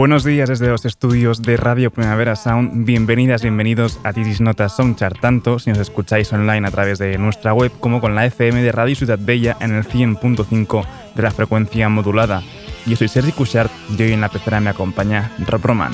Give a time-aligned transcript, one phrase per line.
[0.00, 2.86] Buenos días desde los estudios de Radio Primavera Sound.
[2.86, 7.52] Bienvenidas, bienvenidos a Tisis Notas Soundchart, tanto si nos escucháis online a través de nuestra
[7.52, 11.90] web como con la FM de Radio Ciudad Bella en el 100.5 de la frecuencia
[11.90, 12.42] modulada.
[12.86, 15.92] Yo soy Sergi Cushart y hoy en la pecera me acompaña Rob Roman.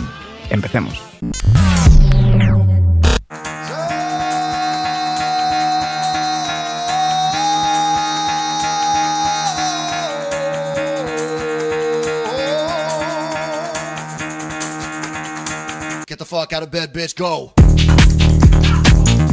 [0.50, 1.02] Empecemos.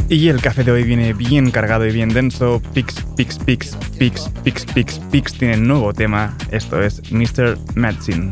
[0.08, 2.60] Y el café de hoy viene bien cargado y bien denso.
[2.72, 6.36] Pix, pix, pix, pix, pix, pix, pix tiene nuevo tema.
[6.50, 7.58] Esto es Mr.
[7.74, 8.30] Medicine.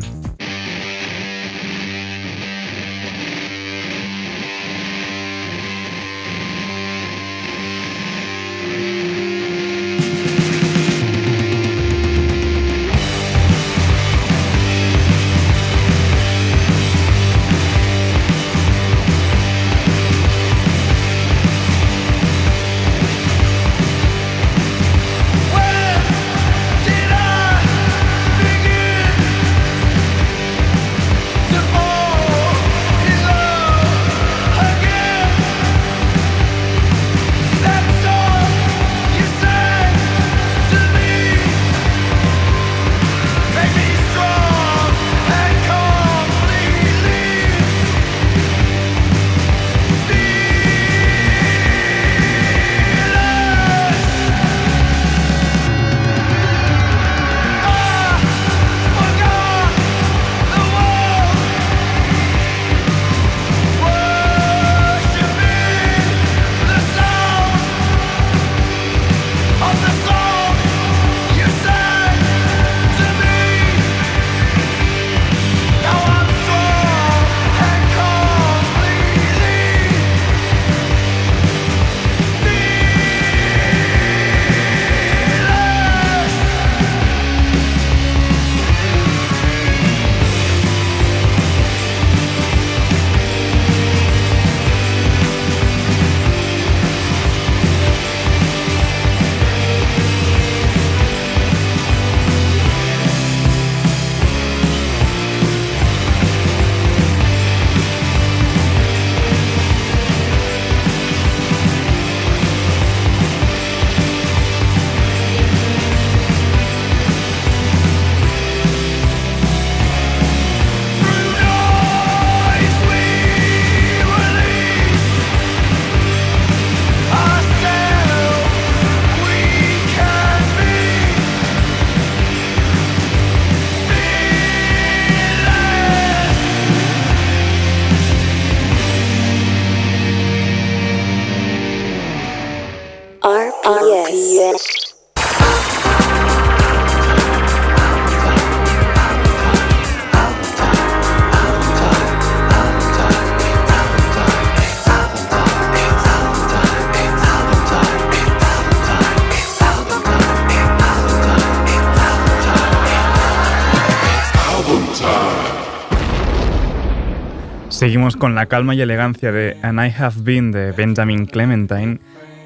[167.83, 171.99] Seguimos con la calma y elegancia de And I Have Been de Benjamin Clementine.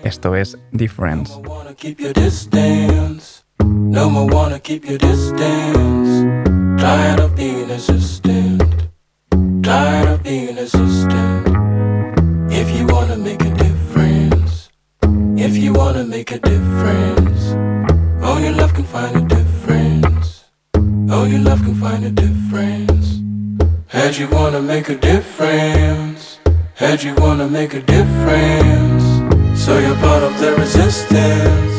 [0.03, 1.31] Esto es Difference.
[3.67, 6.25] No more wanna keep your distance.
[6.79, 8.63] Tired of being assistant.
[9.61, 11.47] Tired of being assistant.
[12.49, 14.71] If you wanna make a difference.
[15.37, 17.53] If you wanna make a difference.
[18.23, 20.45] Only love can find a difference.
[21.11, 22.96] Only love can find a difference.
[23.97, 26.37] Heard you wanna make a difference.
[26.75, 29.03] Had you wanna make a difference.
[29.59, 31.77] So you're part of the resistance.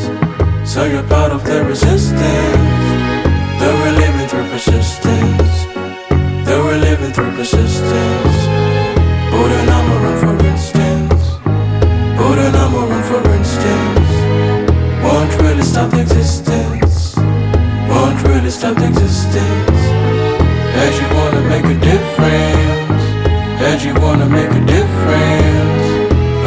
[0.69, 2.83] So you're part of the resistance.
[3.59, 5.51] That we're living through persistence.
[6.45, 8.37] That we're living through persistence.
[9.31, 11.23] Put an number on for instance.
[12.19, 14.11] Put an number on for instance.
[15.05, 17.15] Won't really stop the existence.
[17.87, 19.88] Won't really stop the existence.
[20.85, 23.03] As you wanna make a difference.
[23.69, 25.87] As you wanna make a difference.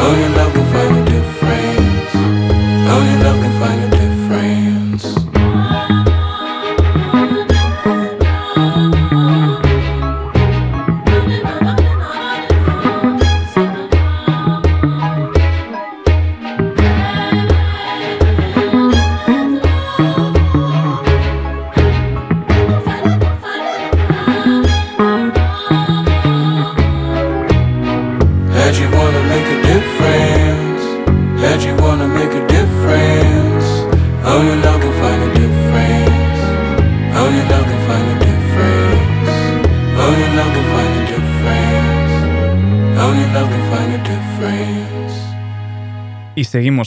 [0.00, 2.12] Oh, Only love can find a difference.
[2.14, 3.41] Oh, Only love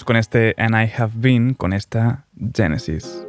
[0.06, 2.24] con este And I Have Been, con esta
[2.54, 3.25] Genesis.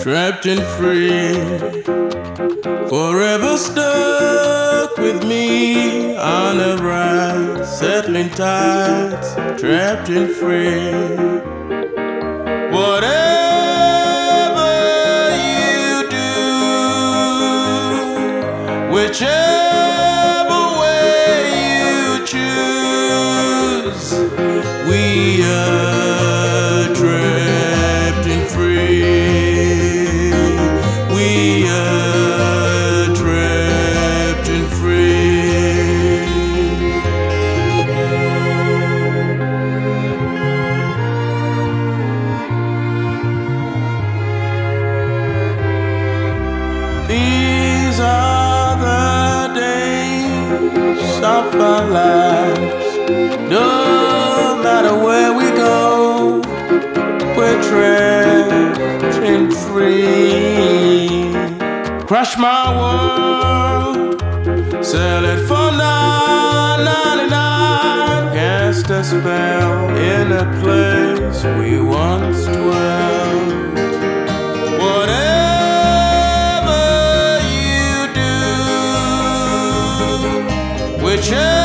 [0.00, 1.34] trapped and free,
[2.88, 11.37] forever stuck with me on a ride, settling tides, trapped and free.
[57.78, 58.48] We're
[59.32, 61.32] and free.
[62.06, 64.20] Crush my world,
[64.84, 68.22] sell it for nine ninety nine.
[68.34, 69.74] Cast a spell
[70.14, 73.74] in a place we once dwelled.
[74.84, 75.24] Whatever
[77.58, 78.34] you do,
[81.04, 81.57] whichever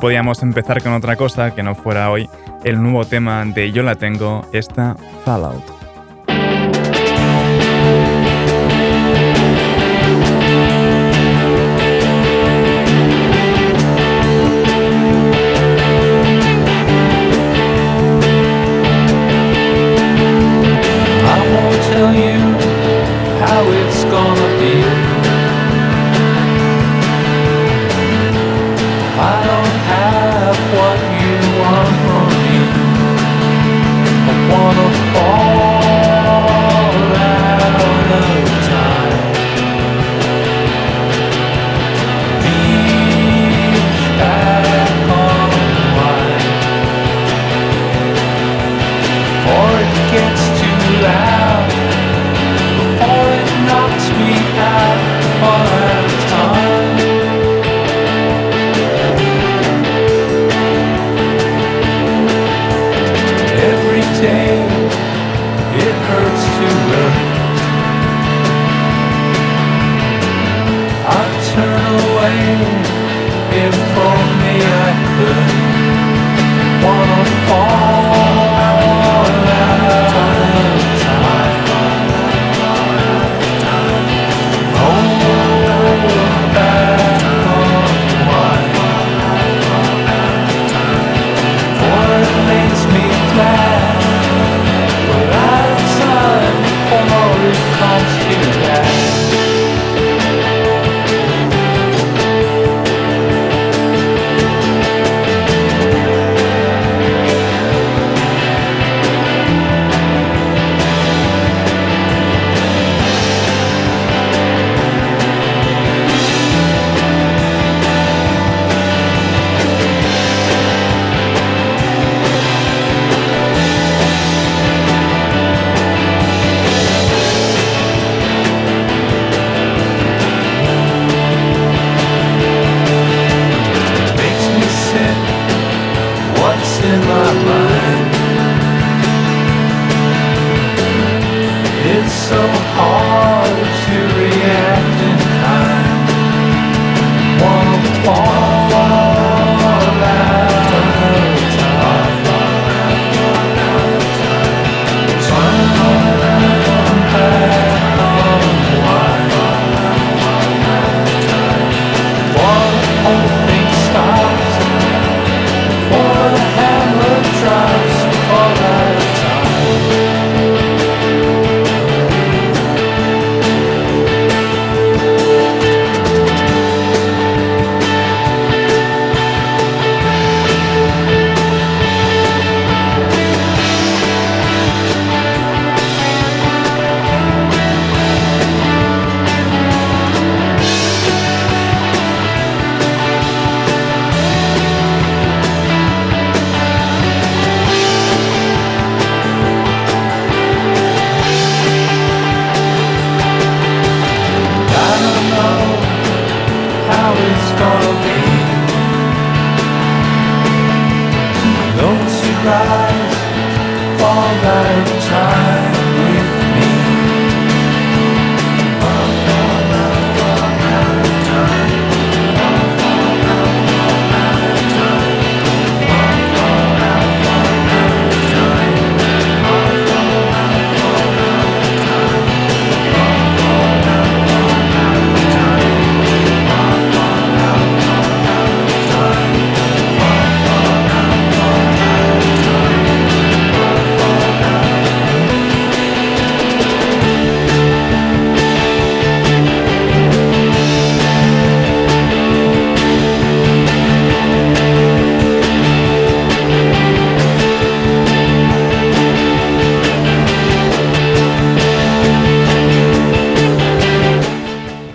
[0.00, 2.28] podíamos empezar con otra cosa que no fuera hoy
[2.64, 5.77] el nuevo tema de Yo la tengo, esta Fallout.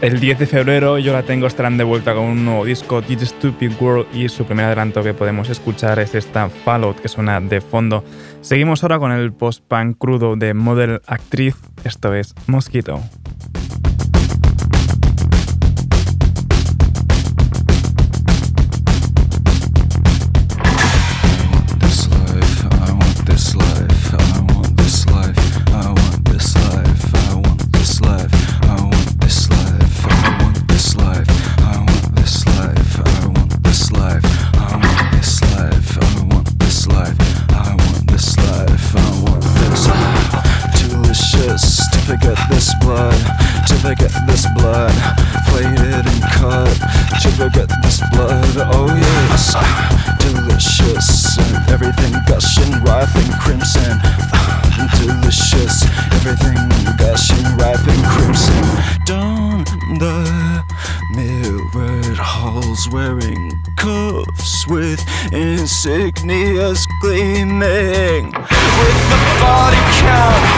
[0.04, 3.30] El 10 de febrero yo la tengo estarán de vuelta con un nuevo disco, This
[3.30, 7.62] Stupid World, y su primer adelanto que podemos escuchar es esta Fallout que suena de
[7.62, 8.04] fondo.
[8.42, 11.56] Seguimos ahora con el post-punk crudo de Model Actriz,
[11.86, 13.02] esto es Mosquito.
[47.38, 49.56] never get this blood, oh yes
[50.20, 51.38] Delicious,
[51.70, 53.98] everything gushing, ripening crimson.
[55.00, 56.58] Delicious, everything
[56.98, 58.64] gushing, ripening crimson.
[59.06, 59.64] Down
[60.00, 60.64] the
[61.16, 65.00] mirrored halls wearing cuffs With
[65.32, 68.32] insignias gleaming.
[68.32, 70.53] With the body count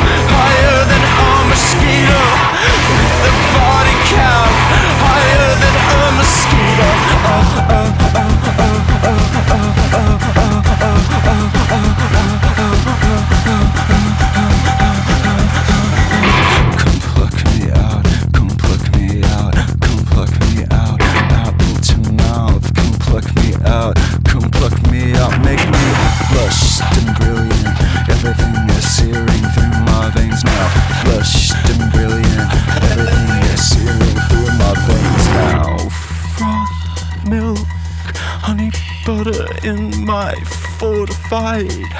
[40.25, 40.43] my
[40.79, 41.91] fortified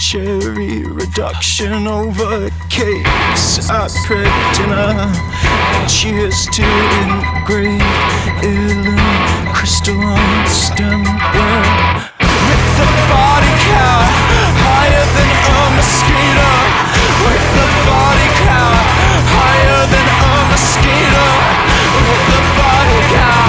[0.00, 5.06] cherry reduction over cakes at prep dinner.
[5.86, 6.66] Cheers to
[7.06, 7.84] engraved
[8.42, 14.10] illumined crystalline stemware with the body count
[14.66, 16.50] higher than a mosquito.
[17.22, 18.86] With the body count
[19.38, 21.26] higher than a mosquito.
[21.94, 23.47] With the body count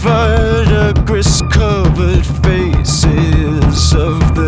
[0.00, 4.47] verdigris covered faces of the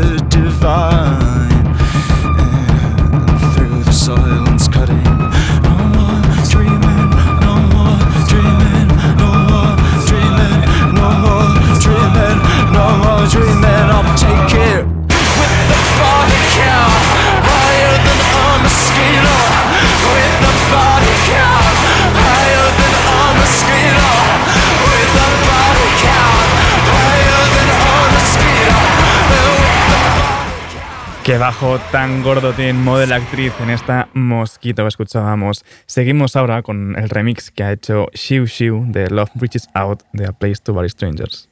[31.30, 35.64] Qué bajo tan gordo tiene Model Actriz en esta mosquito que escuchábamos.
[35.86, 40.26] Seguimos ahora con el remix que ha hecho Shiu Shiu de Love Reaches Out de
[40.26, 41.49] A Place to Bury Strangers.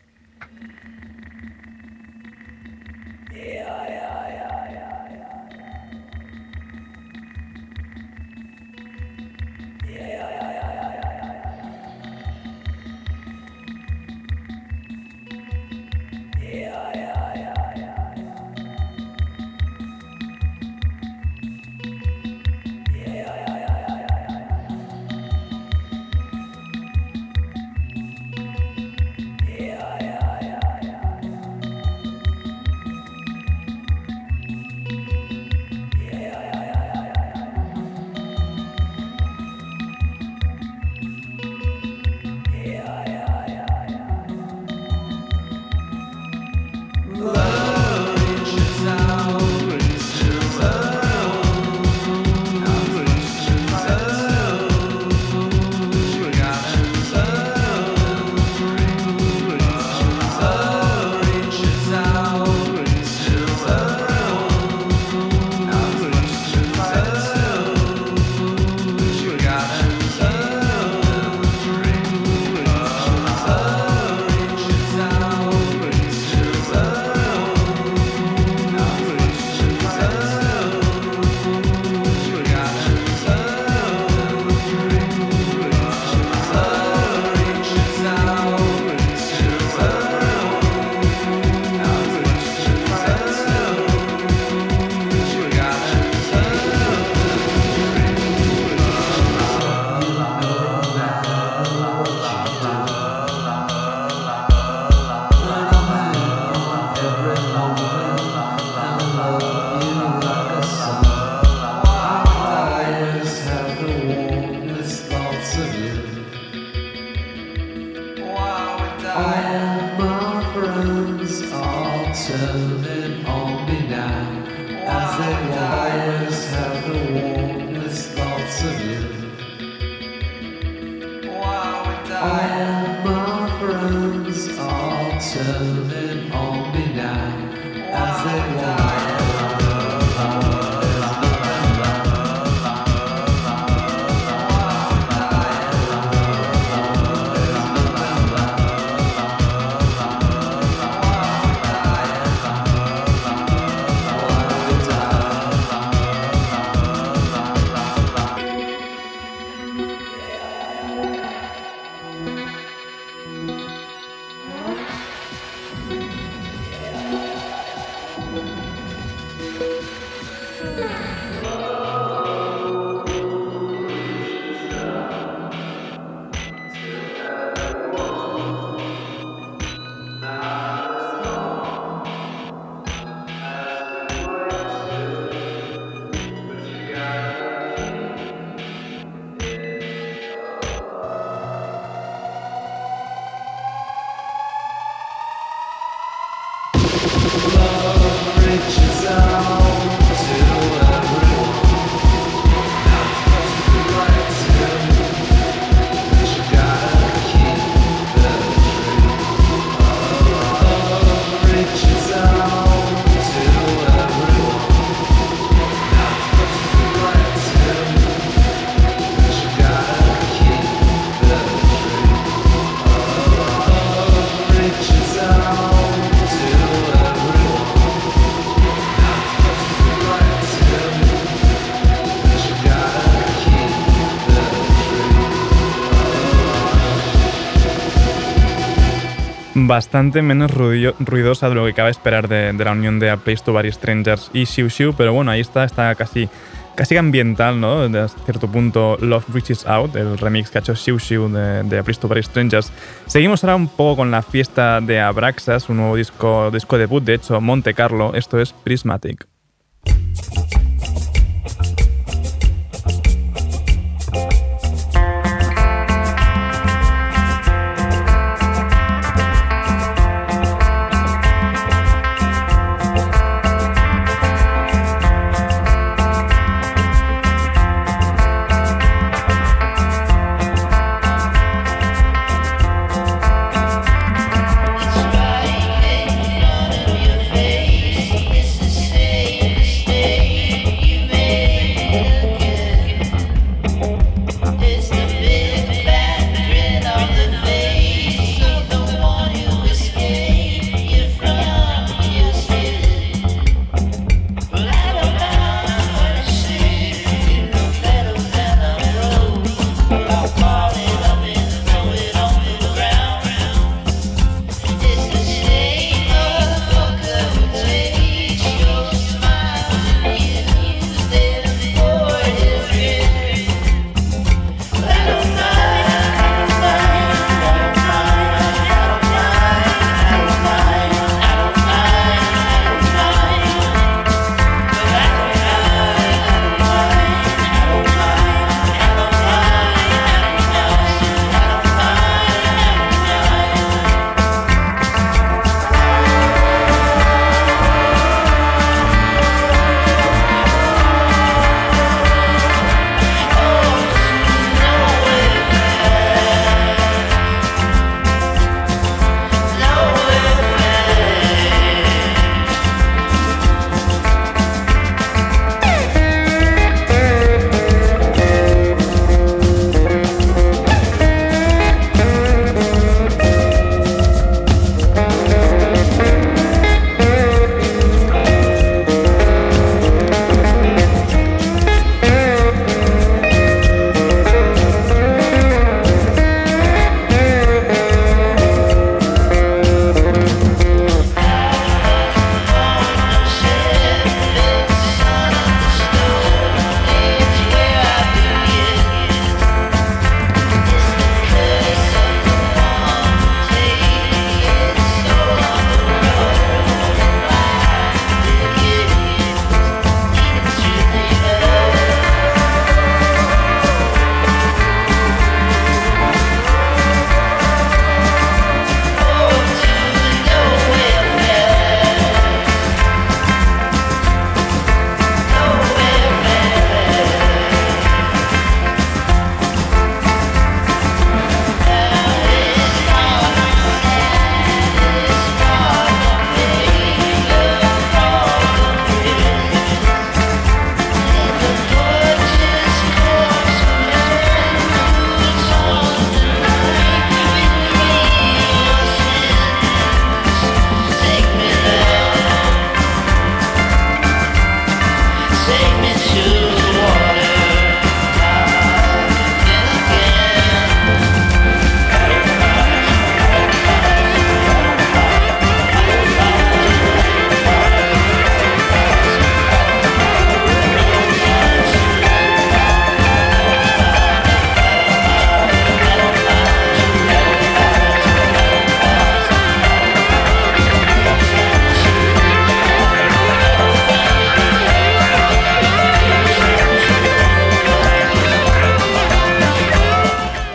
[239.69, 243.53] Bastante menos ruidosa de lo que cabe esperar de, la unión de A Place to
[243.53, 246.29] Bury Strangers y Xiu Xiu, pero bueno, ahí está, está casi,
[246.75, 247.89] casi ambiental, ¿no?
[247.89, 251.79] De cierto punto, Love Reaches Out, el remix que ha hecho Xiu Xiu de, de
[251.79, 252.73] A Place to Bury Strangers.
[253.07, 257.15] Seguimos ahora un poco con la fiesta de Abraxas, un nuevo disco, disco debut, de
[257.15, 259.29] hecho, Monte Carlo, esto es Prismatic.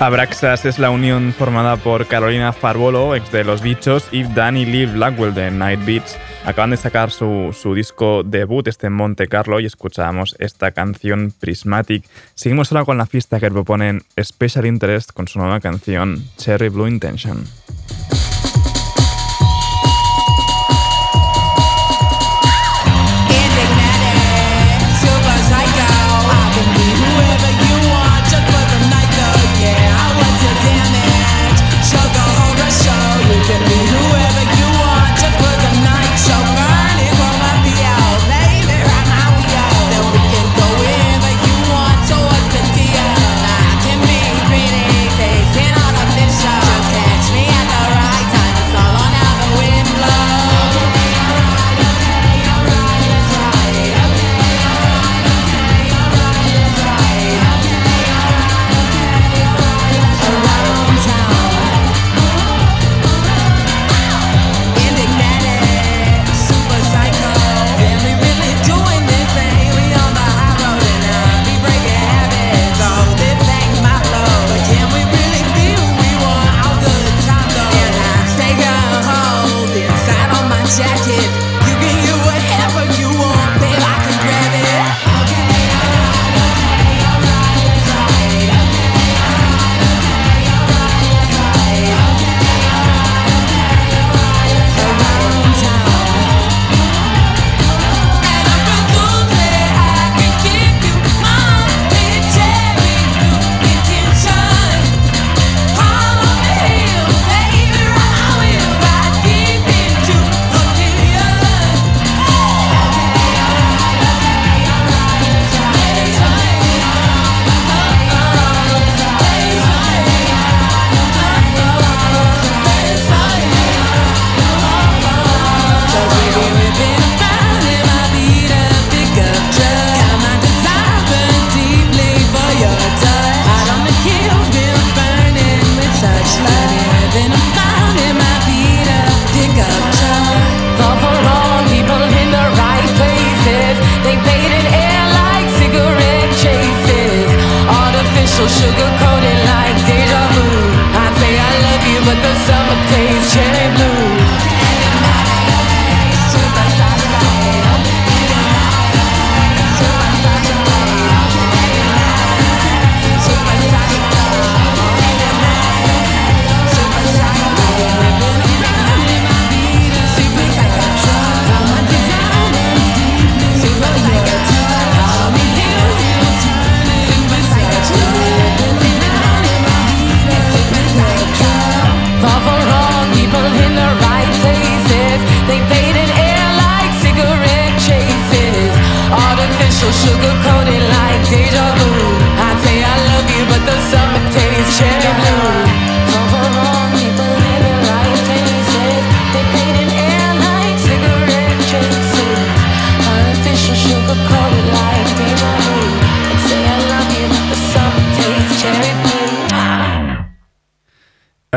[0.06, 4.86] Abraxas es la unión formada por Carolina Farbolo, ex de Los Bichos, y Danny Lee
[4.86, 6.18] Blackwell de Night Beats.
[6.44, 12.04] Acaban de sacar su, su, disco debut, este Monte Carlo, y escuchábamos esta canción Prismatic.
[12.36, 16.88] Seguimos ahora con la fiesta que proponen Special Interest con su nueva canción Cherry Blue
[16.88, 17.46] Intention.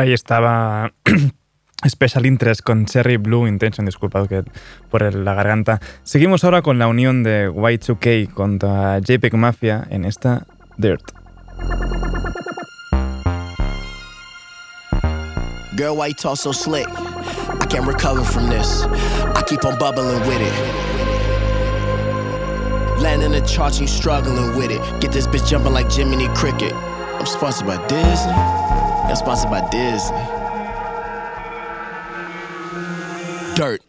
[0.07, 0.93] Ahí estaba
[1.85, 4.45] Special Interest con Cherry Blue Intention, disculpad que
[4.89, 5.81] por la garganta.
[6.03, 11.01] Seguimos ahora con la unión de Y2K contra JPEG Mafia en esta Dirt.
[15.75, 16.87] Girl, why you talk so slick?
[16.87, 18.85] I can't recover from this.
[19.35, 20.53] I keep on bubbling with it.
[23.01, 24.79] Landing the charts, you struggling with it.
[25.01, 26.71] Get this bitch jumping like Jiminy Cricket.
[26.71, 28.66] I'm sponsored by Disney.
[29.07, 30.17] I'm sponsored by Disney.
[33.55, 33.86] Dirt.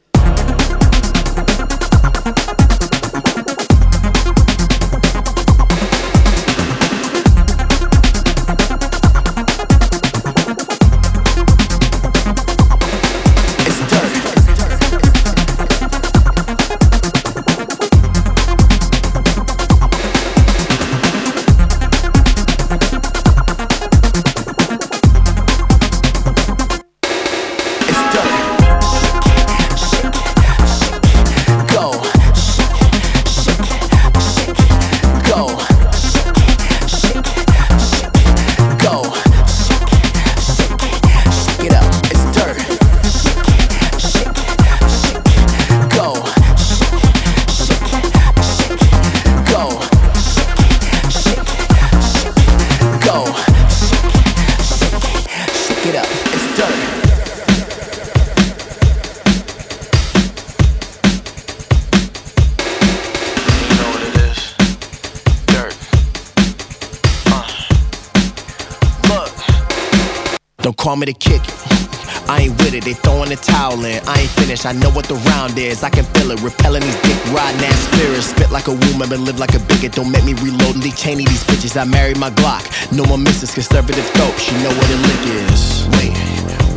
[74.51, 74.57] In.
[74.57, 75.83] I ain't finished, I know what the round is.
[75.83, 78.27] I can feel it, repelling these dick riding ass spirits.
[78.27, 79.93] Spit like a woman, but live like a bigot.
[79.93, 81.77] Don't make me reload and cheney these bitches.
[81.77, 82.65] I married my Glock.
[82.93, 84.37] No more misses, conservative dope.
[84.39, 85.87] She know what a lick is.
[85.97, 86.13] Wait,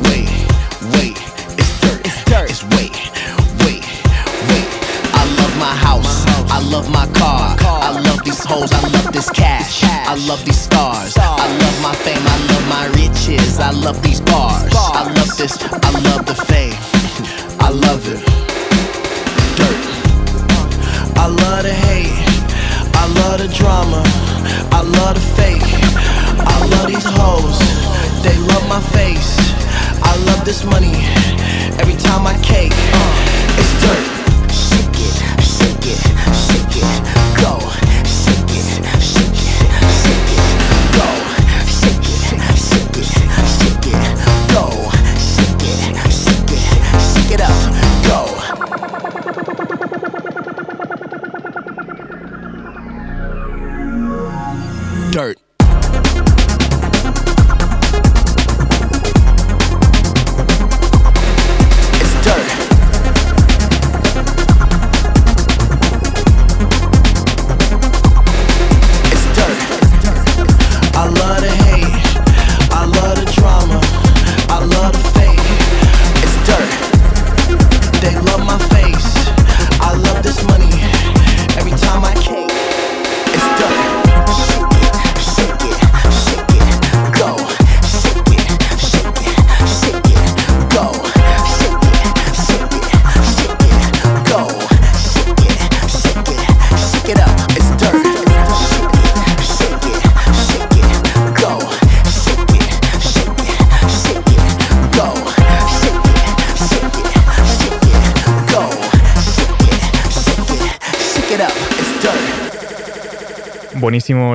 [0.08, 0.28] wait,
[0.96, 1.16] wait.
[1.58, 2.50] It's dirt, it's dirt.
[2.50, 2.94] It's wait,
[3.64, 3.84] wait,
[4.52, 4.68] wait.
[5.16, 6.26] I love my house.
[6.52, 7.56] I love my car.
[7.62, 8.72] I love these hoes.
[8.72, 9.84] I love this cash.
[9.84, 11.18] I love these stars.
[11.18, 12.24] I love my fame.
[12.26, 13.60] I love my riches.
[13.60, 14.72] I love these bars.
[14.76, 15.58] I love this.
[15.62, 16.76] I love the fame.
[17.72, 18.20] I love it.
[19.56, 19.84] Dirt.
[21.16, 22.12] I love the hate.
[22.94, 24.04] I love the drama.
[24.74, 25.64] I love the fake.
[26.36, 27.58] I love these hoes.
[28.24, 29.38] They love my face.
[30.04, 30.92] I love this money.
[31.80, 32.74] Every time I cake.
[32.76, 34.52] Uh, it's dirt.
[34.52, 36.02] Shake it, shake it,
[36.36, 37.42] shake it.
[37.42, 37.81] Go.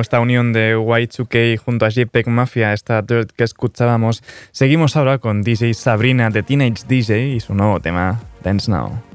[0.01, 4.23] Esta unión de Y2K junto a JPEG Mafia, esta Dirt que escuchábamos.
[4.51, 9.06] Seguimos ahora con DJ Sabrina de Teenage DJ y su nuevo tema, Dance Now.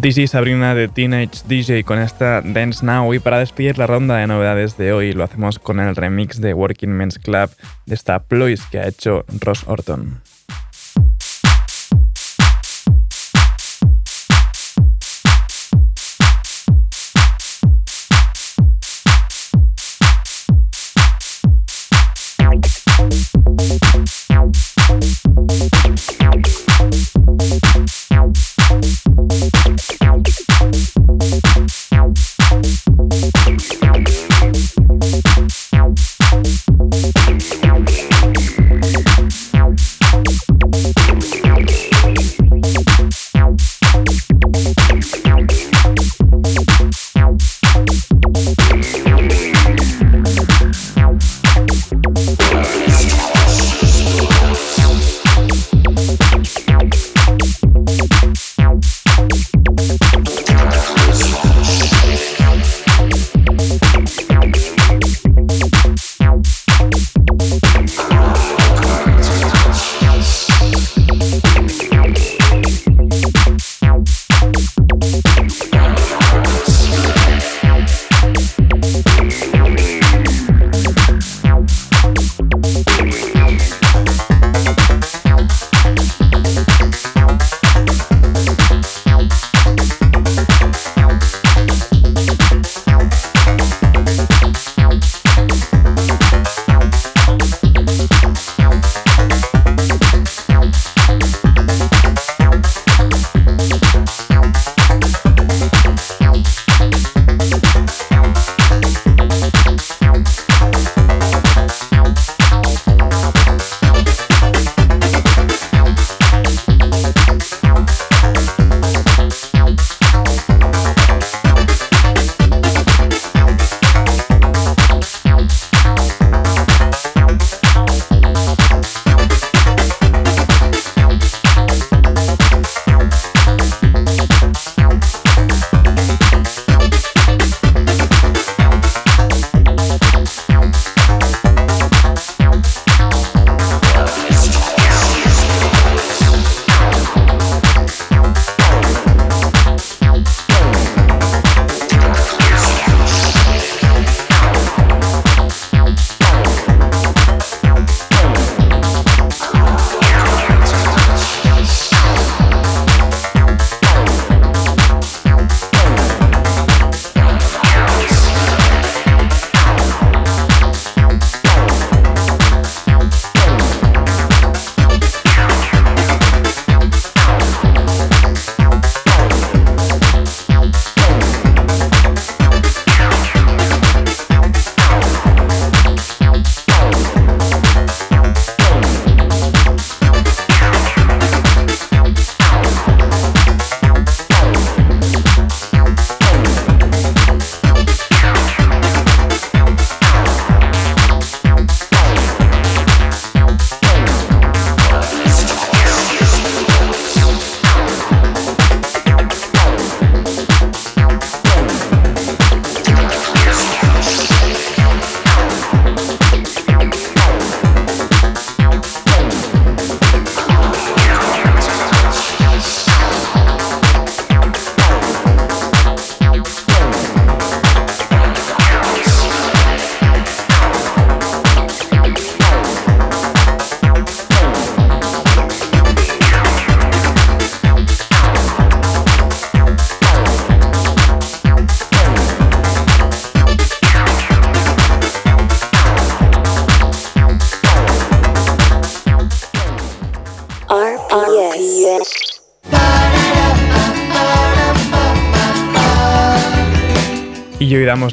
[0.00, 4.26] DJ Sabrina de Teenage DJ con esta Dance Now y para despedir la ronda de
[4.26, 7.50] novedades de hoy lo hacemos con el remix de Working Men's Club
[7.84, 10.22] de esta Ploys que ha hecho Ross Orton.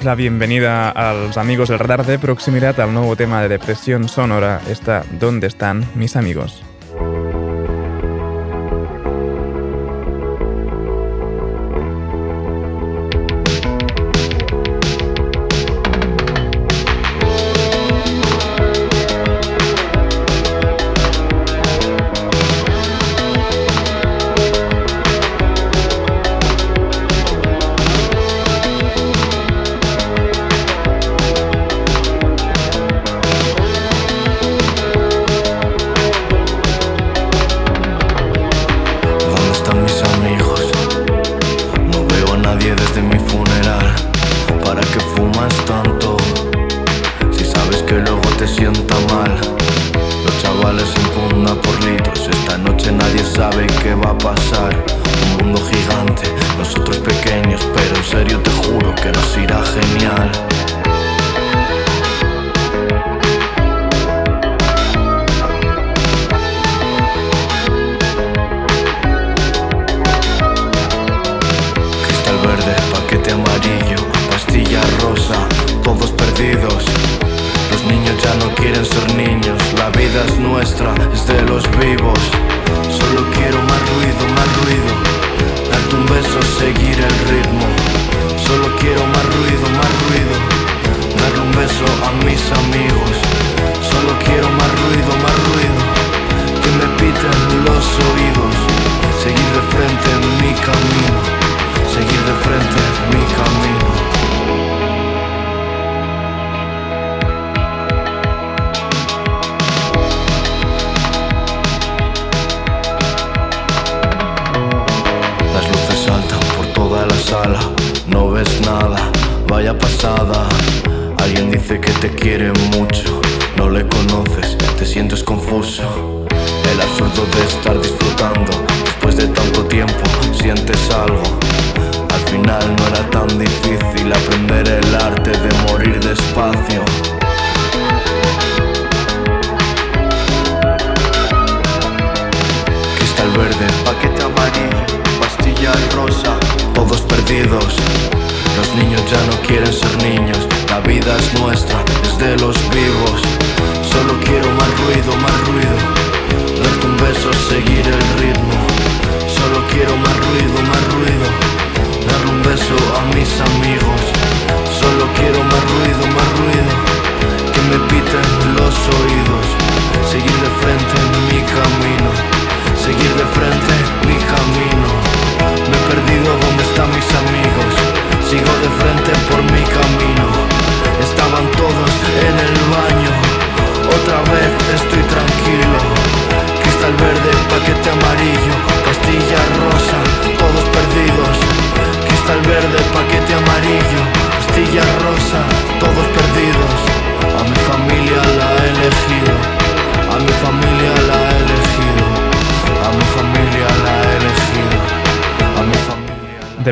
[0.04, 4.62] La bienvenida a los amigos del radar de proximidad al nuevo tema de depresión sonora.
[4.70, 6.67] Está ¿Dónde están mis amigos?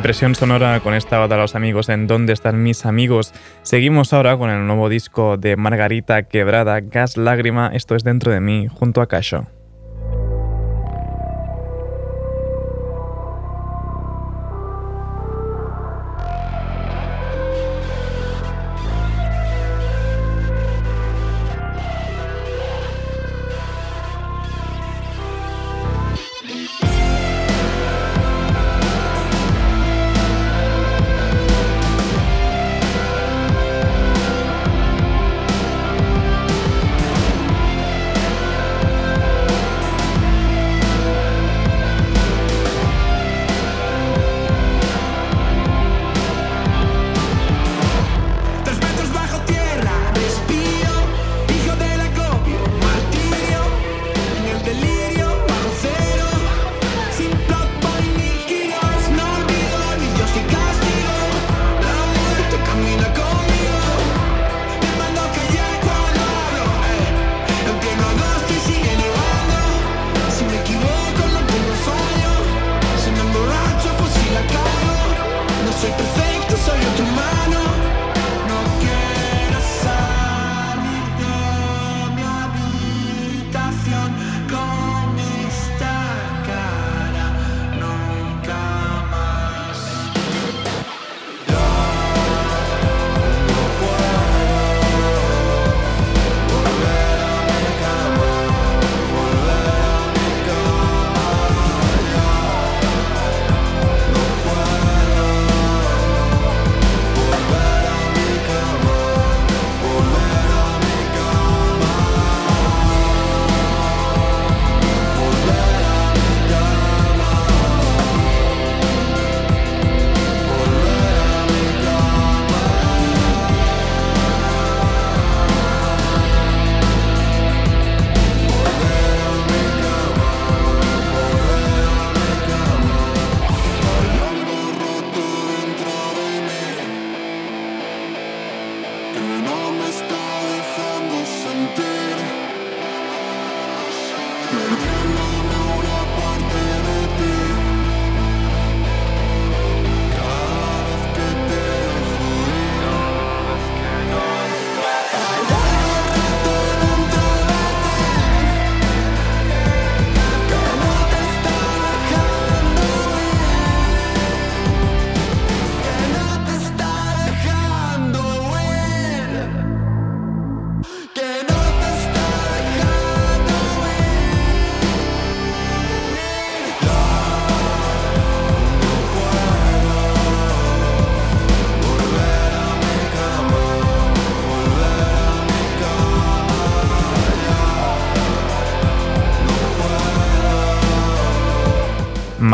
[0.05, 3.33] Depresión sonora con esta banda los amigos en ¿Dónde están mis amigos?
[3.63, 8.39] Seguimos ahora con el nuevo disco de Margarita Quebrada, Gas Lágrima, esto es dentro de
[8.39, 9.47] mí, junto a Casho.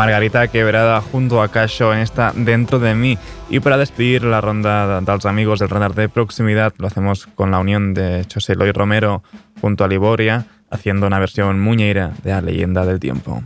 [0.02, 3.18] Margarita Quebrada junto a Casho en esta Dentro de mí.
[3.48, 7.52] Y para despedir la ronda de los amigos del radar de proximidad, lo hacemos con
[7.52, 9.22] la unión de José Eloy Romero
[9.60, 13.44] junto a Liboria, haciendo una versión muñeira de la leyenda del tiempo.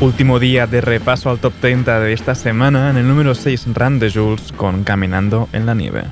[0.00, 3.98] Último día de repaso al top 30 de esta semana en el número 6 Run
[3.98, 6.04] de Jules con Caminando en la nieve.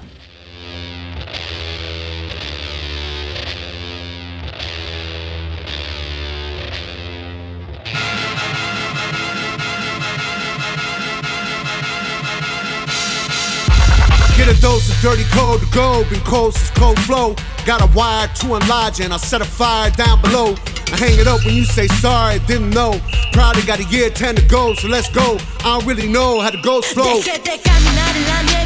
[15.34, 17.34] Cold to go, been cold since cold flow.
[17.66, 20.54] Got a wire to enlarge and I set a fire down below.
[20.92, 23.00] I hang it up when you say sorry, didn't know.
[23.32, 25.38] Probably got a year, ten to go, so let's go.
[25.60, 27.20] I don't really know how to go slow.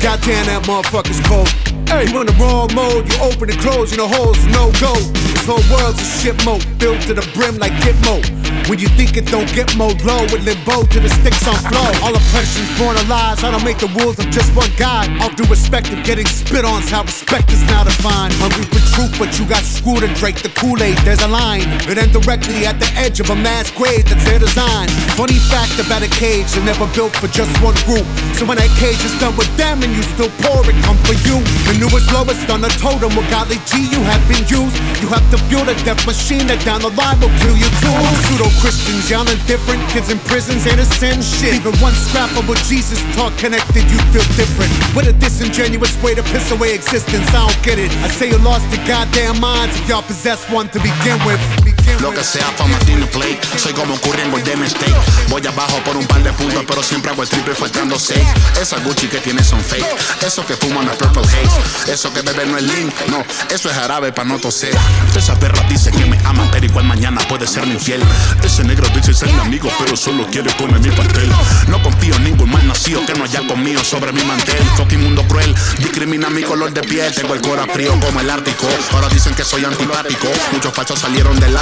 [0.01, 1.49] Goddamn, that motherfucker's cold.
[1.89, 4.93] Hey, you in the wrong mode, you open and close, you know holes, no go.
[4.93, 8.21] This whole world's a shit mode, built to the brim like Gitmo.
[8.69, 11.89] When you think it don't get more low, it limbo to the sticks on flow.
[12.05, 13.41] All oppression's born lies.
[13.41, 15.09] I don't make the rules, I'm just one guy.
[15.25, 18.37] All due respect of getting spit on's how respect is now defined.
[18.37, 21.01] Hungry for truth, but you got screwed and Drake the Kool-Aid.
[21.01, 21.65] There's a line.
[21.89, 24.93] It ends directly at the edge of a mass grave that's their design.
[25.17, 28.05] Funny fact about a cage, they're never built for just one group.
[28.37, 31.17] So when that cage is done with them and you still pour it, come for
[31.25, 31.41] you.
[31.73, 34.77] The newest lowest on the totem, with golly G you have been used.
[35.01, 37.97] You have to build a death machine that down the line will kill you too.
[38.29, 39.81] Pseudo Christians, y'all indifferent.
[39.91, 40.63] Kids in prisons
[40.99, 41.55] sin shit.
[41.55, 44.73] Even one scrap of what Jesus taught connected, you feel different.
[44.95, 47.29] What a disingenuous way to piss away existence.
[47.29, 47.91] I don't get it.
[48.03, 51.78] I say you lost your goddamn minds if y'all possess one to begin with.
[52.01, 53.39] Lo que sea fama tiene play.
[53.57, 54.95] Soy como Curry en Golden State.
[55.29, 58.27] Voy abajo por un par de puntos, pero siempre hago el triple faltando seis.
[58.61, 59.87] Esa Gucci que tiene son fake.
[60.27, 61.93] Eso que fuman es Purple Haze.
[61.93, 62.93] Eso que bebe no es lean.
[63.09, 64.77] No, eso es jarabe para no toser.
[65.17, 68.03] Esa perra dice que me ama, pero igual mañana puede ser mi infiel.
[68.43, 71.31] Ese negro dice ser mi amigo, pero solo quiere comer mi pastel.
[71.69, 74.63] No confío en ningún mal nacido que no haya conmigo sobre mi mantel.
[74.77, 77.15] Fucking mundo cruel, discrimina mi color de piel.
[77.15, 78.69] Tengo el cora frío como el Ártico.
[78.93, 80.29] Ahora dicen que soy antipático.
[80.53, 81.57] Muchos fachos salieron del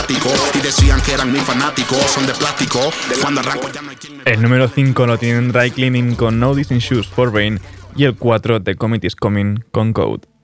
[3.42, 3.52] no
[4.24, 7.60] El número 5 lo tienen Dry Cleaning con No Dissing Shoes for Rain
[7.94, 10.35] y el 4 The Comet is Coming con Code.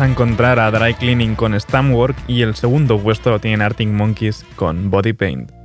[0.00, 3.88] volvemos a encontrar a Dry Cleaning con Stamwork y el segundo puesto lo tienen Arctic
[3.88, 5.59] Monkeys con Body Paint.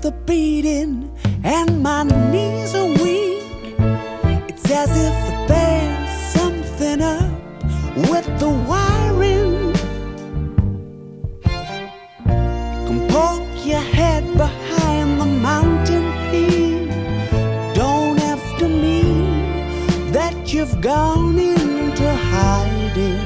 [0.00, 1.10] the beating,
[1.42, 3.74] and my knees are weak.
[4.48, 7.64] It's as if there's something up
[8.10, 9.72] with the wiring.
[12.86, 16.88] Come poke your head behind the mountain peak.
[17.74, 23.24] Don't have to mean that you've gone into hiding.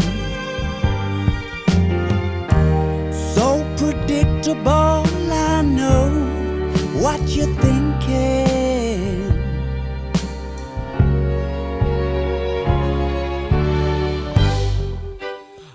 [3.12, 5.01] So predictable.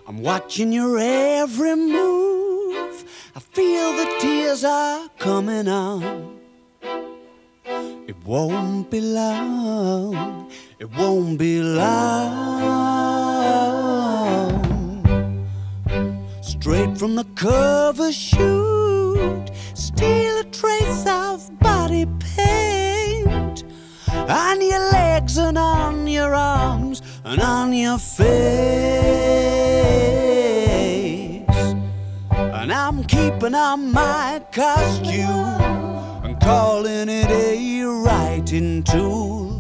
[0.08, 3.06] I'm watching your every move.
[3.36, 6.40] I feel the tears are coming on.
[8.08, 10.50] It won't be long.
[10.80, 12.38] It won't be long.
[16.42, 23.64] Straight from the cover shoot, steal a trace of body paint
[24.12, 28.28] on your legs and on your arms and on your face.
[32.58, 39.58] And I'm keeping on my costume and calling it a writing tool.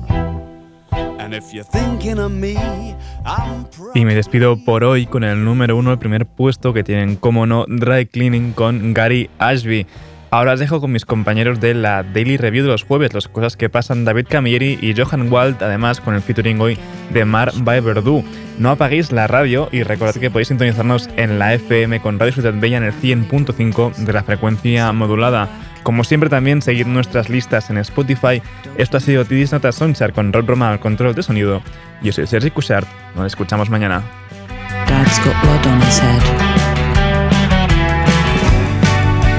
[3.94, 7.46] Y me despido por hoy con el número uno, el primer puesto que tienen, como
[7.46, 9.86] no, Dry Cleaning con Gary Ashby.
[10.30, 13.56] Ahora os dejo con mis compañeros de la Daily Review de los jueves, las cosas
[13.56, 16.78] que pasan David Camilleri y Johan Wald, además con el featuring hoy
[17.12, 18.26] de Mar by Verdú.
[18.60, 22.54] No apaguéis la radio y recordad que podéis sintonizarnos en la FM con Radio Ciudad
[22.56, 25.48] Bella en el 100.5 de la frecuencia modulada.
[25.84, 28.42] Como siempre también seguid nuestras listas en Spotify.
[28.78, 31.62] Esto ha sido Tidis Nota Sonchar con Rod Broma al control de sonido.
[32.02, 32.88] Yo soy Sergi Cushart.
[33.16, 34.04] Nos escuchamos mañana.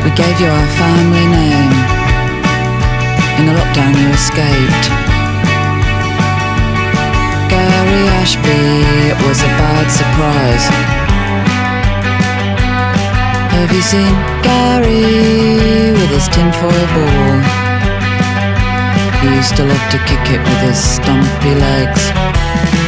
[0.08, 1.72] We gave you our family name.
[3.36, 4.84] In the lockdown, you escaped.
[7.52, 8.56] Gary Ashby,
[9.12, 10.64] it was a bad surprise.
[13.52, 17.36] Have you seen Gary with his tinfoil ball?
[19.20, 22.87] He used to love to kick it with his stumpy legs.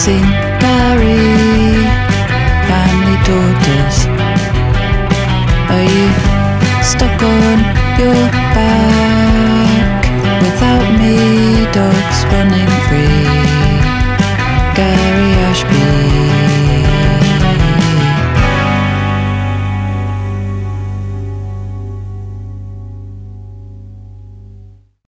[0.00, 0.28] Have you seen
[2.68, 4.06] Family daughters.
[5.68, 7.58] Are you stuck on
[7.98, 8.29] your?